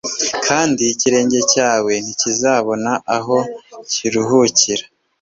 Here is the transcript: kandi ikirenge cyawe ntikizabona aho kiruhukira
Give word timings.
kandi 0.45 0.81
ikirenge 0.93 1.39
cyawe 1.51 1.91
ntikizabona 2.03 2.91
aho 3.17 3.37
kiruhukira 3.91 4.83